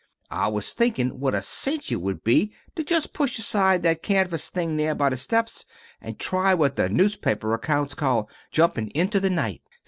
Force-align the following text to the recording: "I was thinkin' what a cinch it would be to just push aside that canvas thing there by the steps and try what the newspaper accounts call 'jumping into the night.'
"I 0.31 0.47
was 0.47 0.73
thinkin' 0.73 1.19
what 1.19 1.35
a 1.35 1.43
cinch 1.43 1.91
it 1.91 2.01
would 2.01 2.23
be 2.23 2.51
to 2.75 2.83
just 2.83 3.13
push 3.13 3.37
aside 3.37 3.83
that 3.83 4.01
canvas 4.01 4.49
thing 4.49 4.75
there 4.77 4.95
by 4.95 5.09
the 5.09 5.15
steps 5.15 5.63
and 6.01 6.17
try 6.17 6.55
what 6.55 6.75
the 6.75 6.89
newspaper 6.89 7.53
accounts 7.53 7.93
call 7.93 8.27
'jumping 8.51 8.87
into 8.95 9.19
the 9.19 9.29
night.' 9.29 9.61